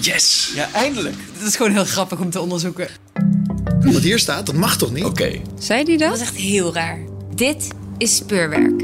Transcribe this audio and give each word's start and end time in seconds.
Yes! 0.00 0.52
Ja, 0.54 0.68
eindelijk. 0.72 1.16
Het 1.38 1.46
is 1.48 1.56
gewoon 1.56 1.72
heel 1.72 1.84
grappig 1.84 2.20
om 2.20 2.30
te 2.30 2.40
onderzoeken. 2.40 2.88
Wat 3.80 4.02
hier 4.02 4.18
staat, 4.18 4.46
dat 4.46 4.54
mag 4.54 4.76
toch 4.76 4.92
niet? 4.92 5.04
Oké. 5.04 5.40
Zei 5.58 5.84
die 5.84 5.98
Dat 5.98 6.08
dat? 6.08 6.18
was 6.18 6.28
echt 6.28 6.36
heel 6.36 6.74
raar. 6.74 6.98
Dit 7.34 7.68
is 7.98 8.16
speurwerk. 8.16 8.82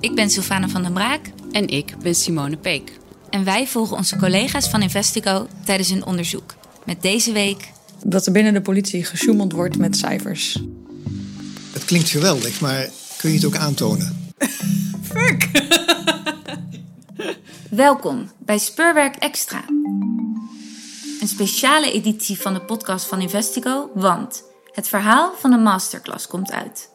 Ik 0.00 0.14
ben 0.14 0.30
Sylvana 0.30 0.68
van 0.68 0.82
den 0.82 0.92
Braak 0.92 1.20
En 1.52 1.68
ik 1.68 1.94
ben 2.02 2.14
Simone 2.14 2.56
Peek. 2.56 2.92
en 3.30 3.44
wij 3.44 3.66
volgen 3.66 3.96
onze 3.96 4.16
collega's 4.16 4.68
van 4.68 4.82
Investigo 4.82 5.46
tijdens 5.64 5.90
hun 5.90 6.04
onderzoek. 6.06 6.54
Met 6.86 7.02
deze 7.02 7.32
week 7.32 7.68
Dat 8.04 8.26
er 8.26 8.32
binnen 8.32 8.52
de 8.52 8.60
politie 8.60 9.04
gesjoemeld 9.04 9.52
wordt 9.52 9.78
met 9.78 9.96
cijfers. 9.96 10.62
Het 11.72 11.84
klinkt 11.84 12.08
geweldig, 12.08 12.60
maar 12.60 12.88
kun 13.16 13.30
je 13.30 13.36
het 13.36 13.44
ook 13.44 13.56
aantonen? 13.56 14.16
Welkom 17.76 18.30
bij 18.38 18.58
Speurwerk 18.58 19.16
Extra. 19.16 19.64
Een 21.20 21.28
speciale 21.28 21.92
editie 21.92 22.40
van 22.40 22.54
de 22.54 22.60
podcast 22.60 23.06
van 23.06 23.20
Investigo, 23.20 23.90
want 23.94 24.44
het 24.72 24.88
verhaal 24.88 25.32
van 25.36 25.50
de 25.50 25.56
masterclass 25.56 26.26
komt 26.26 26.52
uit. 26.52 26.90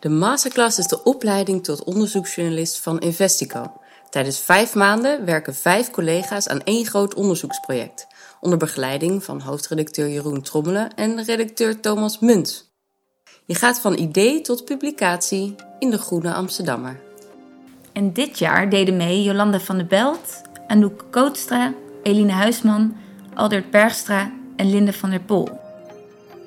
De 0.00 0.08
masterclass 0.08 0.78
is 0.78 0.86
de 0.86 1.02
opleiding 1.02 1.64
tot 1.64 1.84
onderzoeksjournalist 1.84 2.80
van 2.80 3.00
Investico. 3.00 3.72
Tijdens 4.10 4.40
vijf 4.40 4.74
maanden 4.74 5.24
werken 5.24 5.54
vijf 5.54 5.90
collega's 5.90 6.48
aan 6.48 6.62
één 6.62 6.86
groot 6.86 7.14
onderzoeksproject. 7.14 8.06
Onder 8.40 8.58
begeleiding 8.58 9.24
van 9.24 9.40
hoofdredacteur 9.40 10.08
Jeroen 10.08 10.42
Trommelen 10.42 10.94
en 10.94 11.24
redacteur 11.24 11.80
Thomas 11.80 12.18
Munt. 12.18 12.72
Je 13.44 13.54
gaat 13.54 13.80
van 13.80 13.98
idee 13.98 14.40
tot 14.40 14.64
publicatie 14.64 15.54
in 15.78 15.90
de 15.90 15.98
Groene 15.98 16.32
Amsterdammer. 16.32 17.11
En 17.92 18.12
dit 18.12 18.38
jaar 18.38 18.68
deden 18.68 18.96
mee 18.96 19.22
Jolanda 19.22 19.60
van 19.60 19.76
der 19.76 19.86
Belt, 19.86 20.42
Anouk 20.66 21.04
Kootstra, 21.10 21.72
Eline 22.02 22.32
Huisman, 22.32 22.96
Aldert 23.34 23.70
Bergstra 23.70 24.30
en 24.56 24.70
Linde 24.70 24.92
van 24.92 25.10
der 25.10 25.20
Pol. 25.20 25.48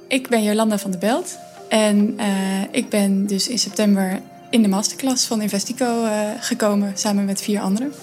Ik 0.08 0.28
ben 0.28 0.44
Jolanda 0.44 0.78
van 0.78 0.92
der 0.92 1.00
Belt 1.00 1.38
en 1.70 2.14
eh, 2.18 2.62
ik 2.72 2.90
ben 2.90 3.28
dus 3.28 3.48
in 3.48 3.60
september 3.60 4.22
in 4.50 4.62
de 4.62 4.68
masterclass 4.68 5.26
van 5.26 5.42
Investico 5.42 6.06
eh, 6.06 6.30
gekomen 6.40 6.98
samen 6.98 7.26
met 7.26 7.42
vier 7.42 7.62
anderen. 7.62 7.94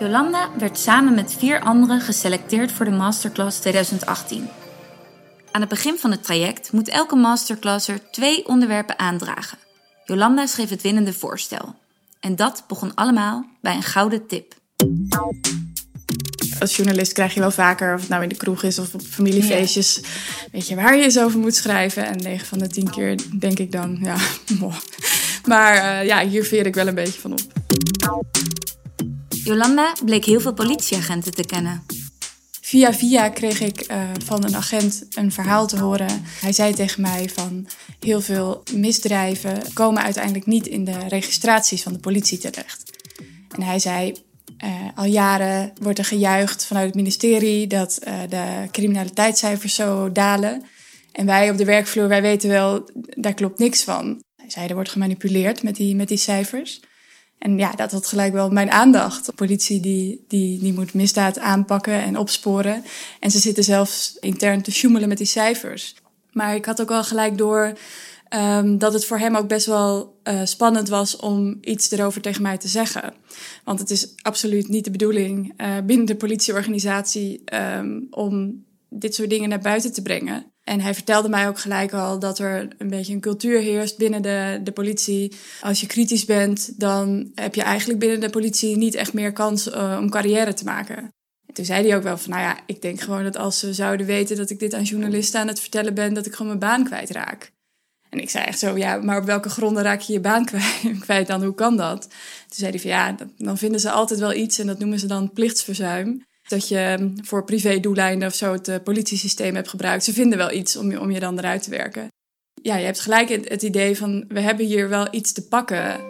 Jolanda 0.00 0.48
werd 0.58 0.78
samen 0.78 1.14
met 1.14 1.34
vier 1.38 1.60
anderen 1.60 2.00
geselecteerd 2.00 2.72
voor 2.72 2.84
de 2.84 2.90
Masterclass 2.90 3.58
2018. 3.58 4.48
Aan 5.50 5.60
het 5.60 5.70
begin 5.70 5.98
van 5.98 6.10
het 6.10 6.24
traject 6.24 6.72
moet 6.72 6.88
elke 6.88 7.16
masterclasser 7.16 8.10
twee 8.10 8.48
onderwerpen 8.48 8.98
aandragen. 8.98 9.58
Jolanda 10.04 10.46
schreef 10.46 10.70
het 10.70 10.82
winnende 10.82 11.12
voorstel. 11.12 11.74
En 12.20 12.36
dat 12.36 12.64
begon 12.68 12.94
allemaal 12.94 13.44
bij 13.60 13.74
een 13.74 13.82
gouden 13.82 14.26
tip. 14.26 14.54
Als 16.60 16.76
journalist 16.76 17.12
krijg 17.12 17.34
je 17.34 17.40
wel 17.40 17.50
vaker, 17.50 17.94
of 17.94 18.00
het 18.00 18.08
nou 18.08 18.22
in 18.22 18.28
de 18.28 18.34
kroeg 18.34 18.62
is 18.62 18.78
of 18.78 18.94
op 18.94 19.02
familiefeestjes, 19.02 20.00
weet 20.52 20.68
je 20.68 20.74
waar 20.74 20.96
je 20.96 21.02
eens 21.02 21.18
over 21.18 21.38
moet 21.38 21.54
schrijven. 21.54 22.06
En 22.06 22.16
9 22.16 22.46
van 22.46 22.58
de 22.58 22.68
10 22.68 22.90
keer 22.90 23.18
denk 23.38 23.58
ik 23.58 23.72
dan, 23.72 23.98
ja, 24.02 24.16
moh. 24.60 24.76
Maar 25.46 25.74
eh, 25.74 26.06
ja, 26.06 26.26
hier 26.28 26.44
veer 26.44 26.66
ik 26.66 26.74
wel 26.74 26.86
een 26.86 26.94
beetje 26.94 27.20
van 27.20 27.32
op. 27.32 27.40
Jolanda 29.28 29.92
bleek 30.04 30.24
heel 30.24 30.40
veel 30.40 30.54
politieagenten 30.54 31.32
te 31.32 31.44
kennen. 31.44 31.82
Via 32.70 32.92
via 32.94 33.28
kreeg 33.28 33.60
ik 33.60 33.80
eh, 33.80 34.02
van 34.24 34.44
een 34.44 34.56
agent 34.56 35.06
een 35.14 35.32
verhaal 35.32 35.66
te 35.66 35.78
horen. 35.78 36.22
Hij 36.40 36.52
zei 36.52 36.74
tegen 36.74 37.00
mij 37.00 37.28
van 37.28 37.66
heel 38.00 38.20
veel 38.20 38.62
misdrijven 38.72 39.72
komen 39.72 40.02
uiteindelijk 40.02 40.46
niet 40.46 40.66
in 40.66 40.84
de 40.84 40.98
registraties 41.08 41.82
van 41.82 41.92
de 41.92 41.98
politie 41.98 42.38
terecht. 42.38 42.82
En 43.48 43.62
hij 43.62 43.78
zei, 43.78 44.14
eh, 44.58 44.70
al 44.94 45.04
jaren 45.04 45.72
wordt 45.80 45.98
er 45.98 46.04
gejuicht 46.04 46.66
vanuit 46.66 46.86
het 46.86 46.94
ministerie 46.94 47.66
dat 47.66 47.96
eh, 47.96 48.14
de 48.28 48.68
criminaliteitscijfers 48.70 49.74
zo 49.74 50.12
dalen. 50.12 50.62
En 51.12 51.26
wij 51.26 51.50
op 51.50 51.56
de 51.56 51.64
werkvloer, 51.64 52.08
wij 52.08 52.22
weten 52.22 52.48
wel, 52.48 52.90
daar 52.94 53.34
klopt 53.34 53.58
niks 53.58 53.84
van. 53.84 54.22
Hij 54.36 54.50
zei, 54.50 54.68
er 54.68 54.74
wordt 54.74 54.90
gemanipuleerd 54.90 55.62
met 55.62 55.76
die, 55.76 55.96
met 55.96 56.08
die 56.08 56.18
cijfers. 56.18 56.80
En 57.40 57.58
ja, 57.58 57.72
dat 57.72 57.92
had 57.92 58.06
gelijk 58.06 58.32
wel 58.32 58.50
mijn 58.50 58.70
aandacht. 58.70 59.34
Politie 59.34 59.80
die, 59.80 60.24
die, 60.28 60.58
die 60.58 60.72
moet 60.72 60.94
misdaad 60.94 61.38
aanpakken 61.38 62.02
en 62.02 62.16
opsporen. 62.16 62.84
En 63.20 63.30
ze 63.30 63.38
zitten 63.38 63.64
zelfs 63.64 64.16
intern 64.20 64.62
te 64.62 64.72
sjoemelen 64.72 65.08
met 65.08 65.18
die 65.18 65.26
cijfers. 65.26 65.94
Maar 66.32 66.54
ik 66.54 66.64
had 66.64 66.80
ook 66.80 66.88
wel 66.88 67.04
gelijk 67.04 67.38
door 67.38 67.72
um, 68.34 68.78
dat 68.78 68.92
het 68.92 69.04
voor 69.04 69.18
hem 69.18 69.36
ook 69.36 69.48
best 69.48 69.66
wel 69.66 70.18
uh, 70.24 70.40
spannend 70.44 70.88
was 70.88 71.16
om 71.16 71.58
iets 71.60 71.90
erover 71.90 72.20
tegen 72.20 72.42
mij 72.42 72.58
te 72.58 72.68
zeggen. 72.68 73.14
Want 73.64 73.78
het 73.78 73.90
is 73.90 74.14
absoluut 74.22 74.68
niet 74.68 74.84
de 74.84 74.90
bedoeling 74.90 75.52
uh, 75.56 75.76
binnen 75.84 76.06
de 76.06 76.16
politieorganisatie 76.16 77.42
um, 77.78 78.06
om 78.10 78.64
dit 78.88 79.14
soort 79.14 79.30
dingen 79.30 79.48
naar 79.48 79.60
buiten 79.60 79.92
te 79.92 80.02
brengen. 80.02 80.49
En 80.64 80.80
hij 80.80 80.94
vertelde 80.94 81.28
mij 81.28 81.48
ook 81.48 81.58
gelijk 81.58 81.92
al 81.92 82.18
dat 82.18 82.38
er 82.38 82.68
een 82.78 82.88
beetje 82.88 83.12
een 83.12 83.20
cultuur 83.20 83.60
heerst 83.60 83.96
binnen 83.96 84.22
de, 84.22 84.60
de 84.62 84.72
politie. 84.72 85.36
Als 85.60 85.80
je 85.80 85.86
kritisch 85.86 86.24
bent, 86.24 86.80
dan 86.80 87.30
heb 87.34 87.54
je 87.54 87.62
eigenlijk 87.62 87.98
binnen 87.98 88.20
de 88.20 88.30
politie 88.30 88.76
niet 88.76 88.94
echt 88.94 89.12
meer 89.12 89.32
kans 89.32 89.68
uh, 89.68 89.96
om 90.00 90.10
carrière 90.10 90.54
te 90.54 90.64
maken. 90.64 90.96
En 91.46 91.54
toen 91.54 91.64
zei 91.64 91.86
hij 91.86 91.96
ook 91.96 92.02
wel 92.02 92.18
van, 92.18 92.30
nou 92.30 92.42
ja, 92.42 92.58
ik 92.66 92.82
denk 92.82 93.00
gewoon 93.00 93.24
dat 93.24 93.36
als 93.36 93.58
ze 93.58 93.74
zouden 93.74 94.06
weten 94.06 94.36
dat 94.36 94.50
ik 94.50 94.58
dit 94.58 94.74
aan 94.74 94.82
journalisten 94.82 95.40
aan 95.40 95.48
het 95.48 95.60
vertellen 95.60 95.94
ben, 95.94 96.14
dat 96.14 96.26
ik 96.26 96.32
gewoon 96.32 96.58
mijn 96.58 96.72
baan 96.72 96.84
kwijtraak. 96.84 97.52
En 98.10 98.18
ik 98.18 98.30
zei 98.30 98.44
echt 98.44 98.58
zo, 98.58 98.76
ja, 98.76 98.96
maar 98.96 99.18
op 99.18 99.24
welke 99.24 99.48
gronden 99.48 99.82
raak 99.82 100.00
je 100.00 100.12
je 100.12 100.20
baan 100.20 100.44
kwijt 101.04 101.26
dan? 101.26 101.44
Hoe 101.44 101.54
kan 101.54 101.76
dat? 101.76 102.00
Toen 102.00 102.10
zei 102.48 102.70
hij 102.70 102.80
van, 102.80 102.90
ja, 102.90 103.16
dan 103.36 103.58
vinden 103.58 103.80
ze 103.80 103.90
altijd 103.90 104.20
wel 104.20 104.34
iets 104.34 104.58
en 104.58 104.66
dat 104.66 104.78
noemen 104.78 104.98
ze 104.98 105.06
dan 105.06 105.32
plichtsverzuim 105.32 106.24
dat 106.50 106.68
je 106.68 107.12
voor 107.22 107.44
privé-doeleinden 107.44 108.28
of 108.28 108.34
zo 108.34 108.52
het 108.52 108.68
uh, 108.68 108.76
politiesysteem 108.84 109.54
hebt 109.54 109.68
gebruikt. 109.68 110.04
Ze 110.04 110.12
vinden 110.12 110.38
wel 110.38 110.52
iets 110.52 110.76
om 110.76 110.90
je, 110.90 111.00
om 111.00 111.10
je 111.10 111.20
dan 111.20 111.38
eruit 111.38 111.62
te 111.62 111.70
werken. 111.70 112.08
Ja, 112.62 112.76
je 112.76 112.84
hebt 112.84 113.00
gelijk 113.00 113.28
het, 113.28 113.48
het 113.48 113.62
idee 113.62 113.96
van 113.96 114.24
we 114.28 114.40
hebben 114.40 114.66
hier 114.66 114.88
wel 114.88 115.08
iets 115.10 115.32
te 115.32 115.48
pakken. 115.48 116.00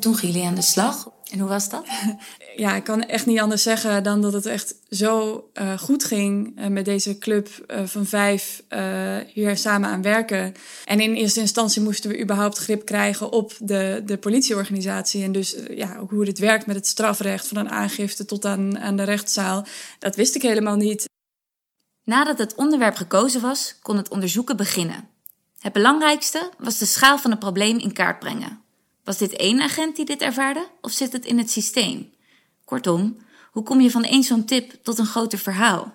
Toen 0.00 0.14
gingen 0.14 0.34
jullie 0.34 0.48
aan 0.48 0.54
de 0.54 0.62
slag. 0.62 1.08
En 1.30 1.38
hoe 1.38 1.48
was 1.48 1.68
dat? 1.68 1.86
ja, 2.56 2.74
ik 2.74 2.84
kan 2.84 3.02
echt 3.02 3.26
niet 3.26 3.40
anders 3.40 3.62
zeggen 3.62 4.02
dan 4.02 4.22
dat 4.22 4.32
het 4.32 4.46
echt 4.46 4.74
zo 4.90 5.44
uh, 5.54 5.78
goed 5.78 6.04
ging 6.04 6.60
uh, 6.60 6.66
met 6.66 6.84
deze 6.84 7.18
club 7.18 7.48
uh, 7.66 7.86
van 7.86 8.06
vijf 8.06 8.62
hier 9.32 9.56
samen 9.56 9.90
aan 9.90 10.02
werken. 10.02 10.54
En 10.84 11.00
in 11.00 11.14
eerste 11.14 11.40
instantie 11.40 11.82
moesten 11.82 12.10
we 12.10 12.20
überhaupt 12.20 12.58
grip 12.58 12.84
krijgen 12.84 13.32
op 13.32 13.52
de, 13.58 14.02
de 14.04 14.18
politieorganisatie. 14.18 15.22
En 15.22 15.32
dus 15.32 15.56
ja, 15.70 15.98
hoe 16.08 16.26
het 16.26 16.38
werkt 16.38 16.66
met 16.66 16.76
het 16.76 16.86
strafrecht, 16.86 17.46
van 17.46 17.56
een 17.56 17.70
aangifte 17.70 18.24
tot 18.24 18.44
aan, 18.44 18.78
aan 18.78 18.96
de 18.96 19.02
rechtszaal. 19.02 19.66
Dat 19.98 20.16
wist 20.16 20.34
ik 20.34 20.42
helemaal 20.42 20.76
niet. 20.76 21.08
Nadat 22.04 22.38
het 22.38 22.54
onderwerp 22.54 22.94
gekozen 22.94 23.40
was, 23.40 23.76
kon 23.82 23.96
het 23.96 24.08
onderzoeken 24.08 24.56
beginnen. 24.56 25.08
Het 25.58 25.72
belangrijkste 25.72 26.50
was 26.58 26.78
de 26.78 26.86
schaal 26.86 27.18
van 27.18 27.30
het 27.30 27.40
probleem 27.40 27.78
in 27.78 27.92
kaart 27.92 28.18
brengen. 28.18 28.62
Was 29.08 29.18
dit 29.18 29.32
één 29.32 29.60
agent 29.60 29.96
die 29.96 30.04
dit 30.04 30.22
ervaarde 30.22 30.66
of 30.80 30.92
zit 30.92 31.12
het 31.12 31.24
in 31.24 31.38
het 31.38 31.50
systeem? 31.50 32.10
Kortom, 32.64 33.16
hoe 33.50 33.62
kom 33.62 33.80
je 33.80 33.90
van 33.90 34.04
één 34.04 34.22
zo'n 34.22 34.44
tip 34.44 34.72
tot 34.82 34.98
een 34.98 35.06
groter 35.06 35.38
verhaal? 35.38 35.94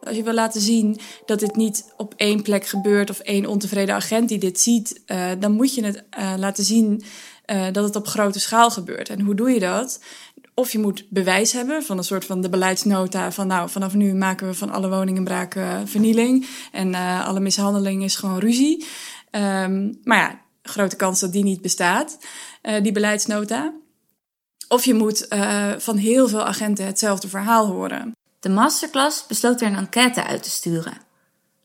Als 0.00 0.16
je 0.16 0.22
wil 0.22 0.32
laten 0.32 0.60
zien 0.60 0.98
dat 1.26 1.40
dit 1.40 1.56
niet 1.56 1.92
op 1.96 2.14
één 2.16 2.42
plek 2.42 2.66
gebeurt 2.66 3.10
of 3.10 3.18
één 3.18 3.46
ontevreden 3.46 3.94
agent 3.94 4.28
die 4.28 4.38
dit 4.38 4.60
ziet, 4.60 5.00
uh, 5.06 5.30
dan 5.38 5.52
moet 5.52 5.74
je 5.74 5.84
het 5.84 6.04
uh, 6.18 6.34
laten 6.38 6.64
zien 6.64 7.02
uh, 7.46 7.66
dat 7.72 7.84
het 7.84 7.96
op 7.96 8.06
grote 8.06 8.40
schaal 8.40 8.70
gebeurt. 8.70 9.08
En 9.08 9.20
hoe 9.20 9.34
doe 9.34 9.50
je 9.50 9.60
dat? 9.60 10.00
Of 10.54 10.72
je 10.72 10.78
moet 10.78 11.06
bewijs 11.08 11.52
hebben 11.52 11.82
van 11.82 11.98
een 11.98 12.04
soort 12.04 12.24
van 12.24 12.40
de 12.40 12.48
beleidsnota 12.48 13.32
van 13.32 13.46
nou, 13.46 13.70
vanaf 13.70 13.94
nu 13.94 14.14
maken 14.14 14.46
we 14.46 14.54
van 14.54 14.70
alle 14.70 14.88
woningenbraak 14.88 15.56
vernieling 15.84 16.46
en 16.72 16.94
alle 17.24 17.40
mishandeling 17.40 18.04
is 18.04 18.16
gewoon 18.16 18.38
ruzie. 18.38 18.84
Um, 19.30 20.00
maar 20.04 20.18
ja, 20.18 20.40
grote 20.62 20.96
kans 20.96 21.20
dat 21.20 21.32
die 21.32 21.44
niet 21.44 21.62
bestaat, 21.62 22.18
uh, 22.62 22.82
die 22.82 22.92
beleidsnota. 22.92 23.72
Of 24.68 24.84
je 24.84 24.94
moet 24.94 25.26
uh, 25.32 25.72
van 25.78 25.96
heel 25.96 26.28
veel 26.28 26.44
agenten 26.44 26.86
hetzelfde 26.86 27.28
verhaal 27.28 27.66
horen. 27.66 28.12
De 28.40 28.48
masterclass 28.48 29.26
besloot 29.26 29.60
er 29.60 29.66
een 29.66 29.76
enquête 29.76 30.24
uit 30.24 30.42
te 30.42 30.50
sturen. 30.50 30.98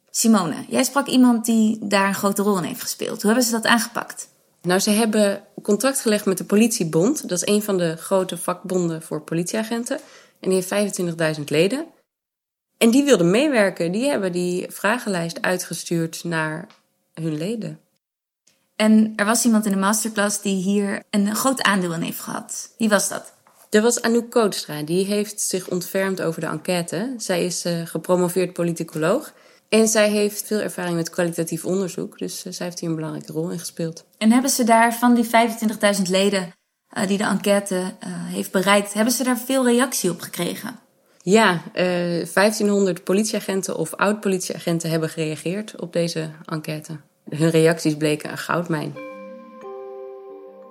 Simone, 0.10 0.56
jij 0.68 0.84
sprak 0.84 1.08
iemand 1.08 1.46
die 1.46 1.78
daar 1.82 2.08
een 2.08 2.14
grote 2.14 2.42
rol 2.42 2.58
in 2.58 2.64
heeft 2.64 2.82
gespeeld. 2.82 3.22
Hoe 3.22 3.32
hebben 3.32 3.44
ze 3.44 3.52
dat 3.52 3.66
aangepakt? 3.66 4.30
Nou, 4.62 4.80
ze 4.80 4.90
hebben 4.90 5.44
contact 5.62 6.00
gelegd 6.00 6.26
met 6.26 6.38
de 6.38 6.44
Politiebond. 6.44 7.30
Dat 7.30 7.42
is 7.42 7.54
een 7.54 7.64
van 7.64 7.78
de 7.78 7.96
grote 7.96 8.38
vakbonden 8.38 9.02
voor 9.02 9.22
politieagenten. 9.22 10.00
En 10.40 10.50
die 10.50 10.64
heeft 10.64 11.00
25.000 11.38 11.44
leden. 11.44 11.86
En 12.78 12.90
die 12.90 13.04
wilden 13.04 13.32
meewerken. 13.32 13.92
Die 13.92 14.06
hebben 14.06 14.32
die 14.32 14.66
vragenlijst 14.70 15.42
uitgestuurd 15.42 16.24
naar 16.24 16.68
hun 17.22 17.38
leden. 17.38 17.80
En 18.76 19.14
er 19.16 19.26
was 19.26 19.46
iemand 19.46 19.66
in 19.66 19.72
de 19.72 19.78
masterclass 19.78 20.42
die 20.42 20.56
hier 20.56 21.04
een 21.10 21.36
groot 21.36 21.62
aandeel 21.62 21.94
in 21.94 22.02
heeft 22.02 22.20
gehad. 22.20 22.74
Wie 22.78 22.90
was 22.90 23.10
dat? 23.10 23.34
Dat 23.70 23.84
was 23.84 24.02
Anouk 24.02 24.32
Kootstra. 24.32 24.82
Die 24.82 25.06
heeft 25.06 25.42
zich 25.42 25.70
ontfermd 25.70 26.22
over 26.22 26.42
de 26.42 26.48
enquête. 26.48 27.14
Zij 27.18 27.46
is 27.46 27.66
uh, 27.66 27.86
gepromoveerd 27.86 28.54
politicoloog. 28.54 29.34
En 29.70 29.88
zij 29.88 30.10
heeft 30.10 30.48
veel 30.48 30.60
ervaring 30.60 30.96
met 30.96 31.10
kwalitatief 31.10 31.66
onderzoek, 31.66 32.18
dus 32.18 32.46
uh, 32.46 32.54
zij 32.54 32.66
heeft 32.66 32.80
hier 32.80 32.90
een 32.90 32.96
belangrijke 32.96 33.32
rol 33.32 33.50
in 33.50 33.60
gespeeld. 33.60 34.06
En 34.18 34.32
hebben 34.32 34.52
ze 34.52 34.64
daar 34.64 34.94
van 34.94 35.14
die 35.14 35.26
25.000 35.26 36.02
leden 36.10 36.54
uh, 36.98 37.08
die 37.08 37.18
de 37.18 37.24
enquête 37.24 37.94
heeft 38.06 38.52
bereikt, 38.52 38.94
hebben 38.94 39.14
ze 39.14 39.24
daar 39.24 39.38
veel 39.38 39.66
reactie 39.66 40.10
op 40.10 40.22
gekregen? 40.22 40.80
Ja, 41.26 41.62
1500 41.74 43.04
politieagenten 43.04 43.78
of 43.78 43.94
oud-politieagenten 43.94 44.90
hebben 44.90 45.10
gereageerd 45.10 45.82
op 45.82 45.94
deze 45.94 46.30
enquête. 46.46 46.98
Hun 47.30 47.50
reacties 47.50 47.96
bleken 47.96 48.32
een 48.32 48.38
goudmijn. 48.38 48.94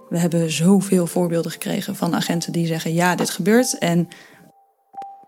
We 0.09 0.19
hebben 0.19 0.51
zoveel 0.51 1.07
voorbeelden 1.07 1.51
gekregen 1.51 1.97
van 1.97 2.15
agenten 2.15 2.53
die 2.53 2.67
zeggen: 2.67 2.95
ja, 2.95 3.15
dit 3.15 3.31
gebeurt. 3.31 3.79
En 3.79 4.09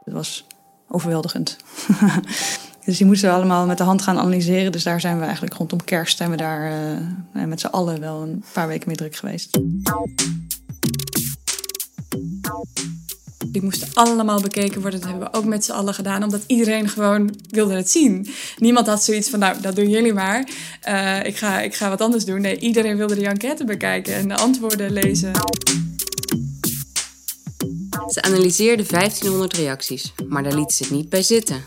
het 0.05 0.15
was 0.15 0.47
overweldigend. 0.89 1.57
dus 2.85 2.97
die 2.97 3.07
moesten 3.07 3.29
we 3.29 3.35
allemaal 3.35 3.67
met 3.67 3.79
de 3.79 3.85
hand 3.85 4.03
gaan 4.03 4.19
analyseren. 4.19 4.73
Dus 4.73 4.83
daar 4.83 5.01
zijn 5.01 5.19
we 5.19 5.25
eigenlijk 5.25 5.55
rondom 5.55 5.85
kerst 5.85 6.17
zijn 6.17 6.31
we 6.31 6.37
daar 6.37 6.73
uh, 7.33 7.45
met 7.45 7.61
z'n 7.61 7.67
allen 7.67 8.01
wel 8.01 8.23
een 8.23 8.45
paar 8.53 8.69
weken 8.69 8.89
mee 8.89 8.97
druk 8.97 9.17
geweest. 9.17 9.59
Die 13.53 13.63
moesten 13.63 13.89
allemaal 13.93 14.41
bekeken 14.41 14.81
worden. 14.81 15.01
Dat 15.01 15.09
hebben 15.09 15.31
we 15.31 15.39
ook 15.39 15.45
met 15.45 15.65
z'n 15.65 15.73
allen 15.73 15.95
gedaan, 15.95 16.23
omdat 16.23 16.43
iedereen 16.47 16.89
gewoon 16.89 17.35
wilde 17.49 17.75
het 17.75 17.91
zien. 17.91 18.29
Niemand 18.59 18.87
had 18.87 19.05
zoiets 19.05 19.31
van, 19.31 19.39
nou, 19.39 19.61
dat 19.61 19.77
doen 19.77 19.89
jullie 19.89 20.13
maar. 20.13 20.49
Uh, 20.89 21.25
ik, 21.25 21.37
ga, 21.37 21.61
ik 21.61 21.75
ga 21.75 21.89
wat 21.89 22.01
anders 22.01 22.25
doen. 22.25 22.41
Nee, 22.41 22.59
iedereen 22.59 22.97
wilde 22.97 23.15
die 23.15 23.27
enquête 23.27 23.65
bekijken 23.65 24.15
en 24.15 24.29
de 24.29 24.37
antwoorden 24.37 24.93
lezen. 24.93 25.33
Ze 28.09 28.23
analyseerden 28.23 28.87
1500 28.89 29.57
reacties, 29.57 30.13
maar 30.29 30.43
daar 30.43 30.55
lieten 30.55 30.77
ze 30.77 30.83
het 30.83 30.93
niet 30.93 31.09
bij 31.09 31.23
zitten. 31.23 31.65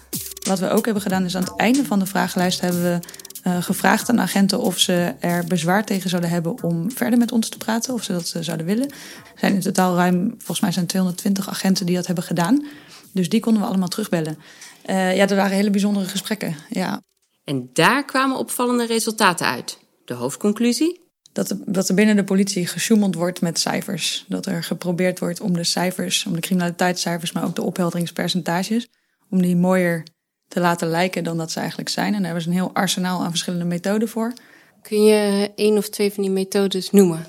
Wat 0.47 0.59
we 0.59 0.69
ook 0.69 0.85
hebben 0.85 1.03
gedaan 1.03 1.25
is 1.25 1.35
aan 1.35 1.43
het 1.43 1.55
einde 1.55 1.85
van 1.85 1.99
de 1.99 2.05
vragenlijst 2.05 2.61
hebben 2.61 2.81
we 2.83 2.99
uh, 3.43 3.63
gevraagd 3.63 4.09
aan 4.09 4.21
agenten 4.21 4.59
of 4.59 4.79
ze 4.79 5.13
er 5.19 5.45
bezwaar 5.45 5.85
tegen 5.85 6.09
zouden 6.09 6.29
hebben 6.29 6.63
om 6.63 6.91
verder 6.91 7.19
met 7.19 7.31
ons 7.31 7.49
te 7.49 7.57
praten, 7.57 7.93
of 7.93 8.03
ze 8.03 8.11
dat 8.11 8.33
uh, 8.37 8.43
zouden 8.43 8.65
willen. 8.65 8.89
Er 8.89 9.39
zijn 9.39 9.53
in 9.53 9.59
totaal 9.59 9.95
ruim, 9.95 10.33
volgens 10.37 10.59
mij 10.59 10.71
zijn 10.71 10.85
220 10.85 11.49
agenten 11.49 11.85
die 11.85 11.95
dat 11.95 12.05
hebben 12.05 12.23
gedaan. 12.23 12.65
Dus 13.13 13.29
die 13.29 13.39
konden 13.39 13.61
we 13.61 13.67
allemaal 13.67 13.87
terugbellen. 13.87 14.37
Uh, 14.85 15.15
ja, 15.15 15.27
er 15.27 15.35
waren 15.35 15.55
hele 15.55 15.69
bijzondere 15.69 16.05
gesprekken. 16.05 16.55
Ja. 16.69 17.01
En 17.43 17.69
daar 17.73 18.05
kwamen 18.05 18.37
opvallende 18.37 18.85
resultaten 18.85 19.45
uit. 19.45 19.77
De 20.05 20.13
hoofdconclusie? 20.13 21.07
Dat, 21.31 21.55
dat 21.65 21.89
er 21.89 21.95
binnen 21.95 22.15
de 22.15 22.23
politie 22.23 22.67
gesjoemeld 22.67 23.15
wordt 23.15 23.41
met 23.41 23.59
cijfers. 23.59 24.25
Dat 24.27 24.45
er 24.45 24.63
geprobeerd 24.63 25.19
wordt 25.19 25.41
om 25.41 25.53
de 25.53 25.63
cijfers, 25.63 26.25
om 26.25 26.33
de 26.33 26.39
criminaliteitscijfers, 26.39 27.31
maar 27.31 27.43
ook 27.43 27.55
de 27.55 27.61
ophelderingspercentages, 27.61 28.87
om 29.29 29.41
die 29.41 29.55
mooier 29.55 30.03
te 30.49 30.59
laten 30.59 30.87
lijken 30.87 31.23
dan 31.23 31.37
dat 31.37 31.51
ze 31.51 31.59
eigenlijk 31.59 31.89
zijn. 31.89 32.07
En 32.07 32.13
daar 32.13 32.23
hebben 32.23 32.41
ze 32.41 32.47
een 32.49 32.55
heel 32.55 32.73
arsenaal 32.73 33.23
aan 33.23 33.29
verschillende 33.29 33.65
methoden 33.65 34.07
voor. 34.07 34.33
Kun 34.81 35.03
je 35.03 35.51
één 35.55 35.77
of 35.77 35.89
twee 35.89 36.13
van 36.13 36.23
die 36.23 36.31
methodes 36.31 36.91
noemen? 36.91 37.25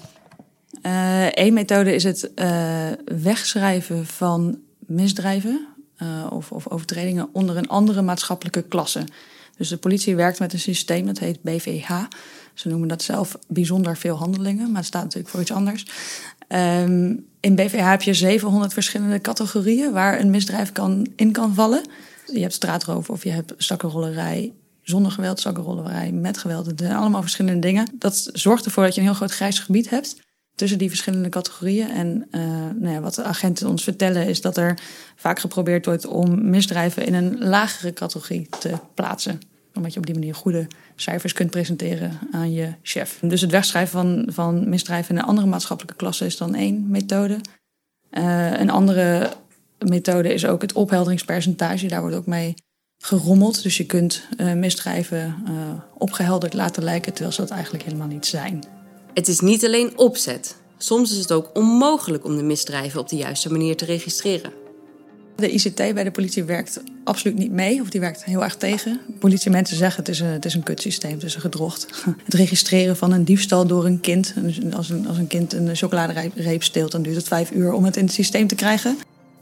Eén 0.83 1.47
uh, 1.47 1.53
methode 1.53 1.95
is 1.95 2.05
het 2.05 2.31
uh, 2.35 2.87
wegschrijven 3.05 4.07
van 4.07 4.59
misdrijven 4.79 5.67
uh, 6.03 6.27
of, 6.31 6.53
of, 6.53 6.69
overtredingen 6.69 7.29
onder 7.33 7.57
een 7.57 7.69
andere 7.69 8.03
maatschappelijke 8.03 8.63
klasse. 8.63 9.05
Dus 9.57 9.69
de 9.69 9.77
politie 9.77 10.17
werkt 10.17 10.39
met 10.39 10.53
een 10.53 10.59
systeem 10.59 11.07
dat 11.07 11.19
heet 11.19 11.43
BVH. 11.43 11.91
Ze 12.55 12.69
noemen 12.69 12.89
dat 12.89 13.03
zelf 13.03 13.39
bijzonder 13.49 13.97
veel 13.97 14.17
handelingen, 14.17 14.67
maar 14.67 14.77
het 14.77 14.87
staat 14.87 15.03
natuurlijk 15.03 15.31
voor 15.31 15.41
iets 15.41 15.53
anders. 15.53 15.87
Um, 16.49 17.27
in 17.41 17.55
BVH 17.55 17.91
heb 17.91 18.03
je 18.03 18.15
700 18.15 18.73
verschillende 18.73 19.21
categorieën 19.21 19.93
waar 19.93 20.21
een 20.21 20.31
misdrijf 20.31 20.73
kan, 20.73 21.07
in 21.17 21.33
kan 21.33 21.55
vallen. 21.55 21.83
Je 22.32 22.41
hebt 22.41 22.55
straatroof 22.55 23.11
of 23.11 23.25
je 23.25 23.31
hebt 23.31 23.55
zakkenrollerij 23.56 24.53
zonder 24.82 25.12
geweld, 25.12 25.41
zakkenrollerij 25.41 26.12
met 26.12 26.38
geweld. 26.38 26.67
Het 26.67 26.81
zijn 26.81 26.93
allemaal 26.93 27.21
verschillende 27.21 27.61
dingen. 27.61 27.88
Dat 27.99 28.31
zorgt 28.32 28.65
ervoor 28.65 28.85
dat 28.85 28.94
je 28.94 29.00
een 29.00 29.06
heel 29.06 29.17
groot 29.17 29.32
grijs 29.32 29.59
gebied 29.59 29.91
hebt 29.91 30.17
tussen 30.55 30.79
die 30.79 30.88
verschillende 30.88 31.29
categorieën. 31.29 31.91
En 31.91 32.29
uh, 32.31 32.41
nou 32.81 32.94
ja, 32.94 33.00
wat 33.00 33.15
de 33.15 33.23
agenten 33.23 33.69
ons 33.69 33.85
vertellen 33.85 34.27
is 34.27 34.41
dat 34.41 34.56
er 34.56 34.79
vaak 35.17 35.38
geprobeerd 35.38 35.87
wordt 35.87 36.06
om 36.06 36.50
misdrijven 36.50 37.06
in 37.06 37.15
een 37.15 37.38
lagere 37.38 37.93
categorie 37.93 38.49
te 38.59 38.73
plaatsen. 38.94 39.41
Omdat 39.75 39.93
je 39.93 39.99
op 39.99 40.06
die 40.06 40.15
manier 40.15 40.35
goede 40.35 40.67
cijfers 40.97 41.33
kunt 41.33 41.50
presenteren 41.50 42.19
aan 42.33 42.53
je 42.53 42.75
chef. 42.83 43.19
Dus 43.23 43.41
het 43.41 43.50
wegschrijven 43.50 44.00
van, 44.00 44.25
van 44.33 44.69
misdrijven 44.69 45.15
in 45.15 45.21
een 45.21 45.26
andere 45.26 45.47
maatschappelijke 45.47 45.97
klasse 45.97 46.25
is 46.25 46.37
dan 46.37 46.55
één 46.55 46.91
methode. 46.91 47.41
Uh, 48.11 48.61
een 48.61 48.71
andere 48.71 49.31
methode 49.88 50.35
is 50.35 50.47
ook 50.47 50.62
het 50.62 50.73
ophelderingspercentage. 50.73 51.87
Daar 51.87 52.00
wordt 52.00 52.17
ook 52.17 52.27
mee 52.27 52.55
gerommeld. 52.99 53.62
Dus 53.62 53.77
je 53.77 53.87
kunt 53.87 54.23
uh, 54.37 54.53
misdrijven 54.53 55.37
uh, 55.49 55.53
opgehelderd 55.99 56.55
laten 56.55 56.82
lijken, 56.82 57.12
terwijl 57.12 57.35
ze 57.35 57.41
dat 57.41 57.50
eigenlijk 57.50 57.85
helemaal 57.85 58.06
niet 58.06 58.27
zijn. 58.27 58.65
Het 59.15 59.29
is 59.29 59.41
niet 59.41 59.65
alleen 59.65 59.99
opzet. 59.99 60.56
Soms 60.79 61.11
is 61.11 61.19
het 61.19 61.32
ook 61.32 61.50
onmogelijk 61.55 62.25
om 62.25 62.37
de 62.37 62.43
misdrijven 62.43 63.00
op 63.00 63.09
de 63.09 63.17
juiste 63.17 63.53
manier 63.53 63.77
te 63.77 63.85
registreren. 63.85 64.53
De 65.37 65.50
ICT 65.50 65.77
bij 65.77 66.05
de 66.05 66.11
politie 66.11 66.44
werkt 66.44 66.83
absoluut 67.05 67.38
niet 67.38 67.50
mee, 67.50 67.81
of 67.81 67.91
die 67.91 68.00
werkt 68.00 68.25
heel 68.25 68.43
erg 68.43 68.56
tegen. 68.56 69.00
Politiemensen 69.19 69.76
zeggen 69.76 70.00
het 70.00 70.09
is 70.09 70.21
een, 70.21 70.26
het 70.26 70.44
is 70.44 70.55
een 70.55 70.62
kutsysteem, 70.62 71.12
het 71.12 71.23
is 71.23 71.35
een 71.35 71.41
gedrocht. 71.41 71.87
Het 72.25 72.35
registreren 72.35 72.97
van 72.97 73.12
een 73.12 73.25
diefstal 73.25 73.67
door 73.67 73.85
een 73.85 74.00
kind. 74.00 74.35
Als 74.73 74.91
een, 74.91 75.06
als 75.06 75.19
een 75.19 75.26
kind 75.26 75.53
een 75.53 75.76
chocoladereep 75.76 76.62
steelt, 76.62 76.93
dan 76.93 77.03
duurt 77.03 77.17
het 77.17 77.29
vijf 77.29 77.50
uur 77.50 77.73
om 77.73 77.85
het 77.85 77.97
in 77.97 78.05
het 78.05 78.12
systeem 78.12 78.47
te 78.47 78.55
krijgen. 78.55 78.99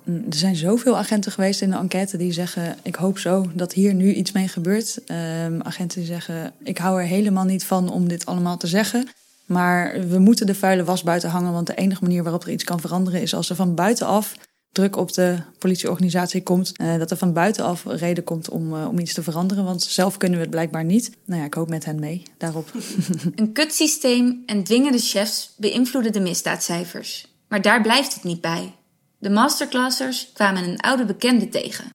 Er 0.08 0.36
zijn 0.36 0.56
zoveel 0.56 0.98
agenten 0.98 1.32
geweest 1.32 1.60
in 1.60 1.70
de 1.70 1.76
enquête 1.76 2.16
die 2.16 2.32
zeggen: 2.32 2.76
Ik 2.82 2.94
hoop 2.94 3.18
zo 3.18 3.50
dat 3.54 3.72
hier 3.72 3.94
nu 3.94 4.12
iets 4.12 4.32
mee 4.32 4.48
gebeurt. 4.48 5.00
Um, 5.44 5.62
agenten 5.62 5.98
die 5.98 6.06
zeggen: 6.06 6.52
Ik 6.62 6.78
hou 6.78 7.00
er 7.00 7.06
helemaal 7.06 7.44
niet 7.44 7.64
van 7.64 7.90
om 7.90 8.08
dit 8.08 8.26
allemaal 8.26 8.56
te 8.56 8.66
zeggen. 8.66 9.08
Maar 9.46 10.08
we 10.08 10.18
moeten 10.18 10.46
de 10.46 10.54
vuile 10.54 10.84
was 10.84 11.02
buiten 11.02 11.30
hangen. 11.30 11.52
Want 11.52 11.66
de 11.66 11.74
enige 11.74 12.02
manier 12.02 12.22
waarop 12.22 12.42
er 12.42 12.50
iets 12.50 12.64
kan 12.64 12.80
veranderen 12.80 13.20
is 13.22 13.34
als 13.34 13.50
er 13.50 13.56
van 13.56 13.74
buitenaf 13.74 14.34
druk 14.72 14.96
op 14.96 15.12
de 15.12 15.38
politieorganisatie 15.58 16.42
komt. 16.42 16.72
Uh, 16.80 16.98
dat 16.98 17.10
er 17.10 17.16
van 17.16 17.32
buitenaf 17.32 17.84
reden 17.84 18.24
komt 18.24 18.48
om, 18.48 18.74
uh, 18.74 18.88
om 18.88 18.98
iets 18.98 19.14
te 19.14 19.22
veranderen. 19.22 19.64
Want 19.64 19.82
zelf 19.82 20.16
kunnen 20.16 20.38
we 20.38 20.44
het 20.44 20.54
blijkbaar 20.54 20.84
niet. 20.84 21.10
Nou 21.24 21.40
ja, 21.40 21.46
ik 21.46 21.54
hoop 21.54 21.68
met 21.68 21.84
hen 21.84 21.98
mee 21.98 22.22
daarop. 22.38 22.72
Een 23.34 23.52
kutsysteem 23.52 24.42
en 24.46 24.64
dwingende 24.64 24.98
chefs 24.98 25.54
beïnvloeden 25.56 26.12
de 26.12 26.20
misdaadcijfers. 26.20 27.26
Maar 27.48 27.62
daar 27.62 27.82
blijft 27.82 28.14
het 28.14 28.24
niet 28.24 28.40
bij. 28.40 28.72
De 29.18 29.30
masterclassers 29.30 30.32
kwamen 30.32 30.64
een 30.64 30.80
oude 30.80 31.04
bekende 31.04 31.48
tegen. 31.48 31.90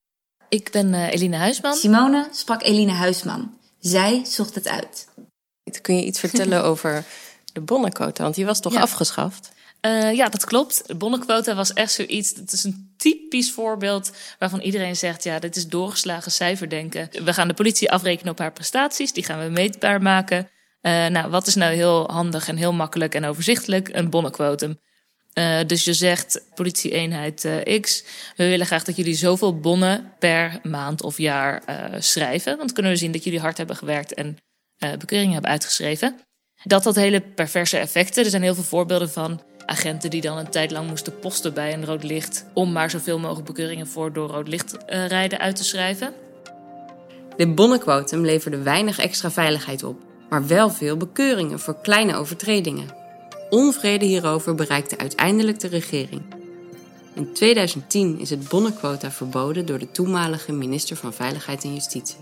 Ik 0.50 0.72
ben 0.72 0.94
uh, 0.94 1.14
Eline 1.14 1.38
Huisman. 1.38 1.76
Simone 1.76 2.28
sprak 2.32 2.64
Eline 2.64 2.92
Huisman. 2.92 3.58
Zij 3.80 4.26
zocht 4.26 4.56
het 4.56 4.68
uit. 4.68 5.08
Kun 5.82 5.96
je 5.96 6.06
iets 6.06 6.20
vertellen 6.20 6.64
over 6.72 7.04
de 7.54 7.62
bonnenquota? 7.62 8.24
Want 8.24 8.36
die 8.36 8.46
was 8.46 8.60
toch 8.60 8.74
ja. 8.74 8.82
afgeschaft? 8.82 9.52
Uh, 9.86 10.14
ja, 10.14 10.30
dat 10.30 10.46
klopt. 10.46 10.88
De 10.88 10.96
bonnenquota 10.96 11.56
was 11.56 11.74
echt 11.74 11.92
zoiets. 11.92 12.36
Het 12.36 12.52
is 12.52 12.64
een 12.64 12.94
typisch 12.98 13.52
voorbeeld 13.52 14.12
waarvan 14.40 14.60
iedereen 14.60 14.96
zegt: 14.96 15.24
ja, 15.24 15.40
dit 15.40 15.56
is 15.56 15.68
doorgeslagen 15.68 16.32
cijferdenken. 16.32 17.10
We 17.24 17.34
gaan 17.34 17.48
de 17.48 17.54
politie 17.54 17.92
afrekenen 17.92 18.32
op 18.32 18.40
haar 18.40 18.54
prestaties, 18.54 19.14
die 19.14 19.24
gaan 19.24 19.44
we 19.44 19.50
meetbaar 19.50 20.02
maken. 20.02 20.50
Uh, 20.82 21.08
nou, 21.08 21.30
wat 21.30 21.48
is 21.48 21.56
nou 21.56 21.74
heel 21.74 22.10
handig 22.12 22.48
en 22.48 22.56
heel 22.56 22.74
makkelijk 22.74 23.16
en 23.16 23.26
overzichtelijk? 23.26 23.90
Een 23.94 24.10
bonnenquotum. 24.10 24.80
Uh, 25.34 25.60
dus 25.68 25.84
je 25.84 25.94
zegt, 25.94 26.42
politieeenheid 26.56 27.44
uh, 27.44 27.80
X, 27.80 28.04
we 28.36 28.48
willen 28.48 28.66
graag 28.66 28.84
dat 28.84 28.96
jullie 28.96 29.16
zoveel 29.16 29.60
bonnen 29.60 30.14
per 30.20 30.60
maand 30.64 31.02
of 31.02 31.18
jaar 31.18 31.64
uh, 31.70 31.86
schrijven. 32.00 32.58
Want 32.58 32.72
kunnen 32.72 32.92
we 32.92 32.98
zien 32.98 33.12
dat 33.12 33.24
jullie 33.24 33.40
hard 33.40 33.58
hebben 33.58 33.76
gewerkt 33.76 34.14
en 34.14 34.38
bekeuringen 35.00 35.34
hebben 35.34 35.52
uitgeschreven. 35.52 36.20
Dat 36.64 36.84
had 36.84 36.96
hele 36.96 37.22
perverse 37.22 37.78
effecten. 37.78 38.24
Er 38.24 38.30
zijn 38.30 38.42
heel 38.42 38.56
veel 38.56 38.64
voorbeelden 38.64 39.10
van 39.10 39.42
agenten 39.66 40.10
die 40.10 40.22
dan 40.22 40.38
een 40.38 40.50
tijd 40.50 40.72
lang 40.72 40.88
moesten 40.88 41.20
posten 41.20 41.54
bij 41.54 41.74
een 41.74 41.86
rood 41.86 42.04
licht. 42.04 42.46
om 42.54 42.72
maar 42.72 42.90
zoveel 42.90 43.20
mogelijk 43.20 43.46
bekeuringen 43.46 43.88
voor 43.88 44.14
door 44.14 44.30
rood 44.30 44.48
licht 44.48 44.78
rijden 44.88 45.40
uit 45.40 45.56
te 45.56 45.64
schrijven. 45.64 46.14
Dit 47.38 47.56
bonnenquotum 47.56 48.26
leverde 48.26 48.58
weinig 48.58 49.00
extra 49.00 49.32
veiligheid 49.32 49.84
op, 49.84 50.02
maar 50.30 50.48
wel 50.48 50.70
veel 50.70 50.98
bekeuringen 50.98 51.60
voor 51.60 51.82
kleine 51.82 52.16
overtredingen. 52.16 53.03
Onvrede 53.54 54.06
hierover 54.06 54.56
bereikte 54.56 54.98
uiteindelijk 54.98 55.60
de 55.60 55.68
regering. 55.68 56.22
In 57.14 57.34
2010 57.34 58.20
is 58.20 58.30
het 58.30 58.50
bonnenquota 58.50 59.12
verboden 59.12 59.66
door 59.66 59.80
de 59.80 59.92
toenmalige 59.92 60.52
minister 60.52 60.96
van 60.96 61.14
Veiligheid 61.14 61.64
en 61.64 61.74
Justitie. 61.74 62.18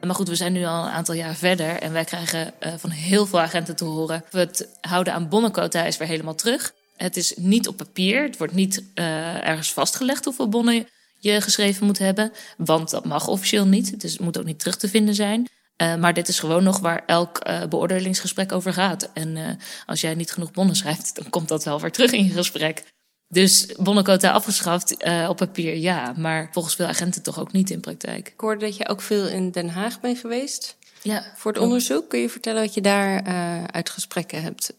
Maar 0.00 0.14
goed, 0.14 0.28
we 0.28 0.34
zijn 0.34 0.52
nu 0.52 0.64
al 0.64 0.84
een 0.84 0.90
aantal 0.90 1.14
jaar 1.14 1.34
verder 1.34 1.68
en 1.68 1.92
wij 1.92 2.04
krijgen 2.04 2.54
uh, 2.60 2.72
van 2.76 2.90
heel 2.90 3.26
veel 3.26 3.40
agenten 3.40 3.76
te 3.76 3.84
horen. 3.84 4.24
Het 4.30 4.68
houden 4.80 5.12
aan 5.12 5.28
bonnenquota 5.28 5.84
is 5.84 5.96
weer 5.96 6.08
helemaal 6.08 6.34
terug. 6.34 6.72
Het 6.96 7.16
is 7.16 7.34
niet 7.36 7.68
op 7.68 7.76
papier, 7.76 8.22
het 8.22 8.38
wordt 8.38 8.54
niet 8.54 8.82
uh, 8.94 9.48
ergens 9.48 9.72
vastgelegd 9.72 10.24
hoeveel 10.24 10.48
bonnen 10.48 10.88
je 11.18 11.40
geschreven 11.40 11.86
moet 11.86 11.98
hebben. 11.98 12.32
Want 12.56 12.90
dat 12.90 13.04
mag 13.04 13.28
officieel 13.28 13.66
niet, 13.66 14.00
dus 14.00 14.12
het 14.12 14.20
moet 14.20 14.38
ook 14.38 14.44
niet 14.44 14.58
terug 14.58 14.76
te 14.76 14.88
vinden 14.88 15.14
zijn. 15.14 15.48
Uh, 15.82 15.96
maar 15.96 16.14
dit 16.14 16.28
is 16.28 16.38
gewoon 16.38 16.62
nog 16.62 16.78
waar 16.78 17.02
elk 17.06 17.48
uh, 17.48 17.64
beoordelingsgesprek 17.64 18.52
over 18.52 18.72
gaat. 18.72 19.10
En 19.12 19.36
uh, 19.36 19.48
als 19.86 20.00
jij 20.00 20.14
niet 20.14 20.32
genoeg 20.32 20.50
bonnen 20.50 20.76
schrijft, 20.76 21.14
dan 21.14 21.30
komt 21.30 21.48
dat 21.48 21.64
wel 21.64 21.80
weer 21.80 21.92
terug 21.92 22.12
in 22.12 22.24
je 22.24 22.32
gesprek. 22.32 22.84
Dus 23.28 23.66
bonnenquota 23.76 24.30
afgeschaft 24.30 24.96
op 25.28 25.36
papier, 25.36 25.76
ja. 25.76 26.14
Maar 26.16 26.48
volgens 26.52 26.74
veel 26.74 26.86
agenten 26.86 27.22
toch 27.22 27.38
ook 27.40 27.52
niet 27.52 27.70
in 27.70 27.80
praktijk. 27.80 28.28
Ik 28.28 28.40
hoorde 28.40 28.64
dat 28.64 28.76
je 28.76 28.88
ook 28.88 29.00
veel 29.00 29.28
in 29.28 29.50
Den 29.50 29.68
Haag 29.68 30.00
bent 30.00 30.18
geweest. 30.18 30.76
Ja. 31.02 31.32
Voor 31.36 31.52
het 31.52 31.60
onderzoek. 31.60 32.08
Kun 32.08 32.20
je 32.20 32.28
vertellen 32.28 32.62
wat 32.62 32.74
je 32.74 32.80
daar 32.80 33.22
uit 33.70 33.90
gesprekken 33.90 34.42
hebt 34.42 34.72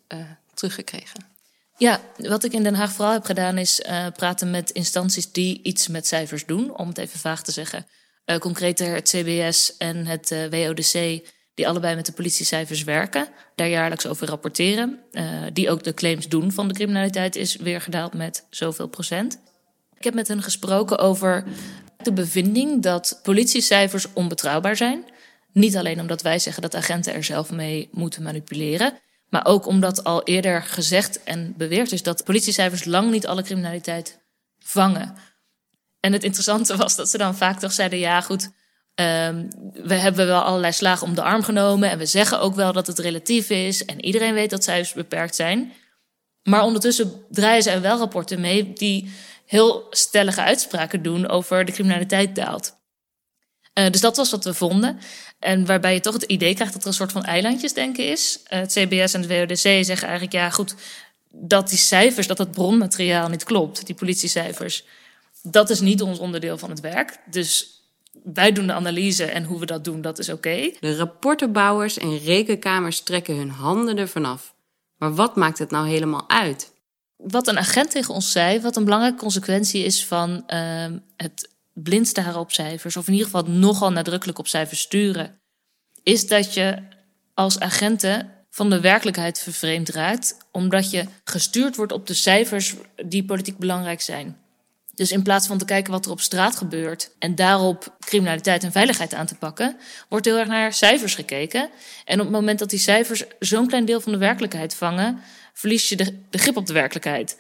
teruggekregen? 0.53 1.25
Ja, 1.77 2.01
wat 2.17 2.43
ik 2.43 2.53
in 2.53 2.63
Den 2.63 2.75
Haag 2.75 2.91
vooral 2.91 3.13
heb 3.13 3.25
gedaan 3.25 3.57
is 3.57 3.81
praten 4.15 4.51
met 4.51 4.69
instanties 4.69 5.31
die 5.31 5.59
iets 5.63 5.87
met 5.87 6.07
cijfers 6.07 6.45
doen. 6.45 6.77
Om 6.77 6.87
het 6.87 6.97
even 6.97 7.19
vaag 7.19 7.43
te 7.43 7.51
zeggen. 7.51 7.87
Concreter 8.39 8.93
het 8.93 9.10
CBS 9.10 9.77
en 9.77 10.05
het 10.05 10.48
WODC 10.50 11.22
die 11.57 11.67
allebei 11.67 11.96
met 11.96 12.05
de 12.05 12.12
politiecijfers 12.12 12.84
werken, 12.84 13.27
daar 13.55 13.67
jaarlijks 13.67 14.05
over 14.05 14.27
rapporteren, 14.27 15.00
uh, 15.12 15.24
die 15.53 15.69
ook 15.69 15.84
de 15.84 15.93
claims 15.93 16.27
doen 16.27 16.51
van 16.51 16.67
de 16.67 16.74
criminaliteit 16.74 17.36
is 17.36 17.55
weer 17.55 17.81
gedaald 17.81 18.13
met 18.13 18.46
zoveel 18.50 18.88
procent. 18.88 19.39
Ik 19.98 20.03
heb 20.03 20.13
met 20.13 20.27
hen 20.27 20.41
gesproken 20.41 20.98
over 20.98 21.43
de 22.03 22.13
bevinding 22.13 22.84
dat 22.84 23.19
politiecijfers 23.24 24.13
onbetrouwbaar 24.13 24.75
zijn. 24.75 25.05
Niet 25.53 25.77
alleen 25.77 26.00
omdat 26.00 26.22
wij 26.22 26.39
zeggen 26.39 26.62
dat 26.62 26.75
agenten 26.75 27.13
er 27.13 27.24
zelf 27.24 27.51
mee 27.51 27.89
moeten 27.91 28.24
manipuleren, 28.24 28.93
maar 29.29 29.46
ook 29.46 29.65
omdat 29.65 30.03
al 30.03 30.24
eerder 30.24 30.63
gezegd 30.63 31.24
en 31.24 31.53
beweerd 31.57 31.91
is 31.91 32.03
dat 32.03 32.24
politiecijfers 32.24 32.86
lang 32.86 33.12
niet 33.12 33.27
alle 33.27 33.43
criminaliteit 33.43 34.19
vangen. 34.60 35.15
En 36.07 36.13
het 36.13 36.23
interessante 36.23 36.75
was 36.77 36.95
dat 36.95 37.09
ze 37.09 37.17
dan 37.17 37.35
vaak 37.35 37.59
toch 37.59 37.71
zeiden: 37.71 37.99
ja, 37.99 38.21
goed, 38.21 38.49
Um, 38.99 39.47
we 39.73 39.93
hebben 39.93 40.27
wel 40.27 40.41
allerlei 40.41 40.73
slagen 40.73 41.07
om 41.07 41.15
de 41.15 41.21
arm 41.21 41.43
genomen 41.43 41.89
en 41.89 41.97
we 41.97 42.05
zeggen 42.05 42.39
ook 42.39 42.55
wel 42.55 42.73
dat 42.73 42.87
het 42.87 42.99
relatief 42.99 43.49
is 43.49 43.85
en 43.85 44.05
iedereen 44.05 44.33
weet 44.33 44.49
dat 44.49 44.63
cijfers 44.63 44.93
beperkt 44.93 45.35
zijn. 45.35 45.73
Maar 46.43 46.63
ondertussen 46.63 47.25
draaien 47.29 47.63
ze 47.63 47.69
er 47.69 47.81
wel 47.81 47.97
rapporten 47.97 48.41
mee 48.41 48.73
die 48.73 49.11
heel 49.45 49.87
stellige 49.89 50.41
uitspraken 50.41 51.01
doen 51.01 51.29
over 51.29 51.65
de 51.65 51.71
criminaliteit 51.71 52.35
daalt. 52.35 52.75
Uh, 53.73 53.89
dus 53.89 54.01
dat 54.01 54.17
was 54.17 54.31
wat 54.31 54.43
we 54.43 54.53
vonden. 54.53 54.99
En 55.39 55.65
waarbij 55.65 55.93
je 55.93 55.99
toch 55.99 56.13
het 56.13 56.23
idee 56.23 56.53
krijgt 56.53 56.73
dat 56.73 56.81
er 56.81 56.87
een 56.87 56.93
soort 56.93 57.11
van 57.11 57.23
eilandjesdenken 57.23 58.11
is. 58.11 58.39
Uh, 58.43 58.59
het 58.59 58.71
CBS 58.71 59.13
en 59.13 59.21
het 59.21 59.29
WODC 59.29 59.85
zeggen 59.85 60.07
eigenlijk, 60.07 60.33
ja 60.33 60.49
goed, 60.49 60.75
dat 61.31 61.69
die 61.69 61.77
cijfers, 61.77 62.27
dat 62.27 62.37
het 62.37 62.51
bronmateriaal 62.51 63.29
niet 63.29 63.43
klopt, 63.43 63.85
die 63.85 63.95
politiecijfers, 63.95 64.83
dat 65.51 65.69
is 65.69 65.79
niet 65.79 66.01
ons 66.01 66.19
onderdeel 66.19 66.57
van 66.57 66.69
het 66.69 66.79
werk. 66.79 67.17
Dus 67.29 67.81
wij 68.23 68.51
doen 68.51 68.67
de 68.67 68.73
analyse 68.73 69.25
en 69.25 69.43
hoe 69.43 69.59
we 69.59 69.65
dat 69.65 69.83
doen, 69.83 70.01
dat 70.01 70.19
is 70.19 70.29
oké. 70.29 70.71
De 70.79 70.95
rapportenbouwers 70.95 71.97
en 71.97 72.17
rekenkamers 72.17 73.01
trekken 73.01 73.35
hun 73.35 73.49
handen 73.49 73.97
ervan 73.97 74.25
af. 74.25 74.55
Maar 74.97 75.15
wat 75.15 75.35
maakt 75.35 75.59
het 75.59 75.71
nou 75.71 75.87
helemaal 75.87 76.29
uit? 76.29 76.73
Wat 77.15 77.47
een 77.47 77.57
agent 77.57 77.91
tegen 77.91 78.13
ons 78.13 78.31
zei, 78.31 78.61
wat 78.61 78.75
een 78.75 78.83
belangrijke 78.83 79.17
consequentie 79.17 79.83
is 79.83 80.05
van 80.05 80.43
uh, 80.47 80.85
het 81.17 81.49
blind 81.73 82.07
staren 82.07 82.39
op 82.39 82.51
cijfers, 82.51 82.97
of 82.97 83.07
in 83.07 83.13
ieder 83.13 83.29
geval 83.29 83.51
nogal 83.51 83.91
nadrukkelijk 83.91 84.39
op 84.39 84.47
cijfers 84.47 84.79
sturen, 84.79 85.39
is 86.03 86.27
dat 86.27 86.53
je 86.53 86.77
als 87.33 87.59
agenten 87.59 88.31
van 88.49 88.69
de 88.69 88.79
werkelijkheid 88.79 89.39
vervreemd 89.39 89.89
raakt, 89.89 90.37
omdat 90.51 90.91
je 90.91 91.05
gestuurd 91.23 91.75
wordt 91.75 91.91
op 91.91 92.07
de 92.07 92.13
cijfers 92.13 92.75
die 93.05 93.25
politiek 93.25 93.57
belangrijk 93.57 94.01
zijn. 94.01 94.37
Dus 94.97 95.11
in 95.11 95.23
plaats 95.23 95.47
van 95.47 95.57
te 95.57 95.65
kijken 95.65 95.91
wat 95.91 96.05
er 96.05 96.11
op 96.11 96.21
straat 96.21 96.55
gebeurt 96.55 97.11
en 97.19 97.35
daarop 97.35 97.95
criminaliteit 97.99 98.63
en 98.63 98.71
veiligheid 98.71 99.13
aan 99.13 99.25
te 99.25 99.35
pakken, 99.35 99.77
wordt 100.09 100.25
heel 100.25 100.37
erg 100.37 100.47
naar 100.47 100.73
cijfers 100.73 101.15
gekeken. 101.15 101.69
En 102.05 102.19
op 102.19 102.25
het 102.25 102.35
moment 102.35 102.59
dat 102.59 102.69
die 102.69 102.79
cijfers 102.79 103.23
zo'n 103.39 103.67
klein 103.67 103.85
deel 103.85 104.01
van 104.01 104.11
de 104.11 104.17
werkelijkheid 104.17 104.75
vangen, 104.75 105.19
verlies 105.53 105.89
je 105.89 105.95
de, 105.95 106.21
grip 106.31 106.57
op 106.57 106.65
de 106.65 106.73
werkelijkheid. 106.73 107.37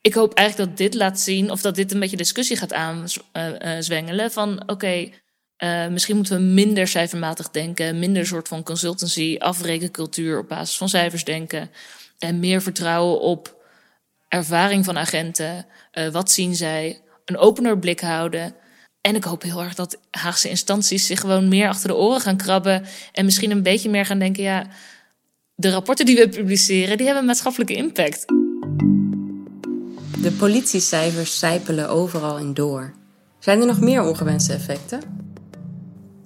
Ik 0.00 0.14
hoop 0.14 0.34
eigenlijk 0.34 0.68
dat 0.68 0.78
dit 0.78 0.94
laat 0.94 1.20
zien, 1.20 1.50
of 1.50 1.60
dat 1.60 1.74
dit 1.74 1.92
een 1.92 2.00
beetje 2.00 2.16
discussie 2.16 2.56
gaat 2.56 2.72
aanzwengelen. 2.72 4.24
Uh, 4.24 4.30
van 4.30 4.62
oké, 4.66 5.10
uh, 5.58 5.88
misschien 5.88 6.16
moeten 6.16 6.36
we 6.36 6.42
minder 6.42 6.88
cijfermatig 6.88 7.50
denken, 7.50 7.98
minder 7.98 8.26
soort 8.26 8.48
van 8.48 8.62
consultancy, 8.62 9.36
afrekencultuur 9.38 10.38
op 10.38 10.48
basis 10.48 10.76
van 10.76 10.88
cijfers 10.88 11.24
denken. 11.24 11.70
En 12.18 12.38
meer 12.38 12.62
vertrouwen 12.62 13.20
op 13.20 13.57
ervaring 14.28 14.84
van 14.84 14.98
agenten. 14.98 15.66
Uh, 15.92 16.08
wat 16.08 16.30
zien 16.30 16.54
zij? 16.54 17.00
Een 17.24 17.38
opener 17.38 17.78
blik 17.78 18.00
houden. 18.00 18.54
En 19.00 19.14
ik 19.14 19.24
hoop 19.24 19.42
heel 19.42 19.62
erg 19.62 19.74
dat 19.74 19.98
Haagse 20.10 20.48
instanties 20.48 21.06
zich 21.06 21.20
gewoon 21.20 21.48
meer 21.48 21.68
achter 21.68 21.88
de 21.88 21.96
oren 21.96 22.20
gaan 22.20 22.36
krabben. 22.36 22.84
En 23.12 23.24
misschien 23.24 23.50
een 23.50 23.62
beetje 23.62 23.90
meer 23.90 24.06
gaan 24.06 24.18
denken: 24.18 24.42
ja, 24.42 24.66
de 25.54 25.70
rapporten 25.70 26.06
die 26.06 26.16
we 26.16 26.28
publiceren, 26.28 26.96
die 26.96 27.06
hebben 27.06 27.24
maatschappelijke 27.24 27.74
impact. 27.74 28.24
De 30.22 30.32
politiecijfers 30.38 31.38
zijpelen 31.38 31.88
overal 31.88 32.38
in 32.38 32.54
door. 32.54 32.94
Zijn 33.38 33.60
er 33.60 33.66
nog 33.66 33.80
meer 33.80 34.02
ongewenste 34.02 34.52
effecten? 34.52 35.00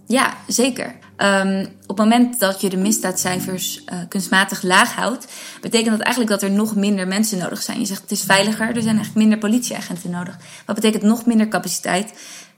Ja, 0.06 0.36
zeker. 0.46 0.98
Um, 1.22 1.60
op 1.86 1.98
het 1.98 2.06
moment 2.08 2.40
dat 2.40 2.60
je 2.60 2.68
de 2.68 2.76
misdaadcijfers 2.76 3.82
uh, 3.92 3.98
kunstmatig 4.08 4.62
laag 4.62 4.94
houdt, 4.94 5.26
betekent 5.60 5.90
dat 5.90 6.00
eigenlijk 6.00 6.30
dat 6.30 6.42
er 6.42 6.56
nog 6.56 6.76
minder 6.76 7.08
mensen 7.08 7.38
nodig 7.38 7.62
zijn. 7.62 7.78
Je 7.78 7.86
zegt 7.86 8.00
het 8.02 8.10
is 8.10 8.22
veiliger, 8.22 8.66
er 8.66 8.82
zijn 8.82 8.96
eigenlijk 8.96 9.14
minder 9.14 9.38
politieagenten 9.38 10.10
nodig. 10.10 10.38
Wat 10.66 10.74
betekent 10.74 11.02
nog 11.02 11.26
minder 11.26 11.48
capaciteit 11.48 12.12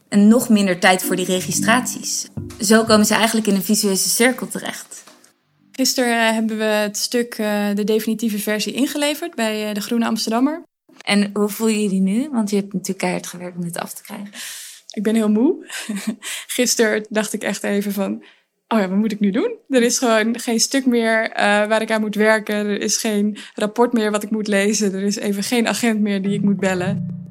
en 0.08 0.28
nog 0.28 0.48
minder 0.48 0.78
tijd 0.78 1.02
voor 1.02 1.16
die 1.16 1.24
registraties. 1.24 2.28
Zo 2.60 2.84
komen 2.84 3.06
ze 3.06 3.14
eigenlijk 3.14 3.46
in 3.46 3.54
een 3.54 3.62
visueuze 3.62 4.08
cirkel 4.08 4.48
terecht. 4.48 5.02
Gisteren 5.72 6.28
uh, 6.28 6.30
hebben 6.30 6.58
we 6.58 6.64
het 6.64 6.96
stuk, 6.96 7.38
uh, 7.38 7.66
de 7.74 7.84
definitieve 7.84 8.38
versie, 8.38 8.72
ingeleverd 8.72 9.34
bij 9.34 9.74
de 9.74 9.80
Groene 9.80 10.06
Amsterdammer. 10.06 10.62
En 11.00 11.30
hoe 11.32 11.48
voel 11.48 11.68
je 11.68 11.82
je 11.82 11.88
die 11.88 12.00
nu? 12.00 12.28
Want 12.30 12.50
je 12.50 12.56
hebt 12.56 12.72
natuurlijk 12.72 12.98
keihard 12.98 13.26
gewerkt 13.26 13.56
om 13.56 13.62
dit 13.62 13.78
af 13.78 13.94
te 13.94 14.02
krijgen. 14.02 14.30
Ik 14.90 15.02
ben 15.02 15.14
heel 15.14 15.30
moe. 15.30 15.66
Gisteren 16.46 17.06
dacht 17.08 17.32
ik 17.32 17.42
echt 17.42 17.62
even 17.62 17.92
van, 17.92 18.24
oh 18.68 18.78
ja, 18.78 18.88
wat 18.88 18.98
moet 18.98 19.12
ik 19.12 19.20
nu 19.20 19.30
doen? 19.30 19.58
Er 19.68 19.82
is 19.82 19.98
gewoon 19.98 20.38
geen 20.38 20.60
stuk 20.60 20.86
meer 20.86 21.30
uh, 21.30 21.36
waar 21.36 21.82
ik 21.82 21.90
aan 21.90 22.00
moet 22.00 22.14
werken. 22.14 22.54
Er 22.54 22.80
is 22.80 22.96
geen 22.96 23.38
rapport 23.54 23.92
meer 23.92 24.10
wat 24.10 24.22
ik 24.22 24.30
moet 24.30 24.48
lezen. 24.48 24.94
Er 24.94 25.02
is 25.02 25.16
even 25.16 25.42
geen 25.42 25.68
agent 25.68 26.00
meer 26.00 26.22
die 26.22 26.34
ik 26.34 26.42
moet 26.42 26.60
bellen. 26.60 27.22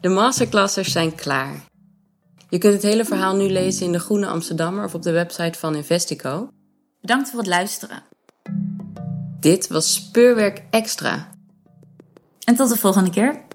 De 0.00 0.08
masterclassers 0.08 0.92
zijn 0.92 1.14
klaar. 1.14 1.64
Je 2.48 2.58
kunt 2.58 2.72
het 2.72 2.82
hele 2.82 3.04
verhaal 3.04 3.36
nu 3.36 3.48
lezen 3.48 3.86
in 3.86 3.92
de 3.92 3.98
Groene 3.98 4.26
Amsterdammer 4.26 4.84
of 4.84 4.94
op 4.94 5.02
de 5.02 5.10
website 5.10 5.58
van 5.58 5.74
Investico. 5.74 6.48
Bedankt 7.00 7.30
voor 7.30 7.38
het 7.38 7.48
luisteren. 7.48 8.02
Dit 9.40 9.66
was 9.66 9.94
Speurwerk 9.94 10.62
Extra. 10.70 11.28
En 12.44 12.54
tot 12.54 12.68
de 12.68 12.76
volgende 12.76 13.10
keer. 13.10 13.45